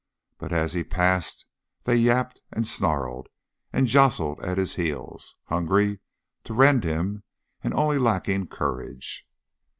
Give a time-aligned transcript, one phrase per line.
[0.39, 1.45] But as he passed
[1.83, 3.29] they yapped and snarled
[3.71, 5.99] and jostled at his heels, hungry
[6.43, 7.21] to rend him
[7.63, 9.27] and only lacking courage.